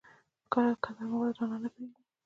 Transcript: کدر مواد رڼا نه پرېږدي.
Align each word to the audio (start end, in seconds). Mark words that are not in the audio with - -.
کدر 0.83 1.05
مواد 1.11 1.33
رڼا 1.37 1.57
نه 1.63 1.69
پرېږدي. 1.73 2.03